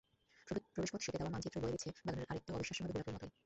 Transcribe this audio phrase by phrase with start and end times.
[0.73, 3.31] প্রবেশপথে সেঁটে দেওয়া মানচিত্রই বলে দিচ্ছে, বাগানের আকারটাও অবিশ্বাস্যভাবে গোলাপের মতোই।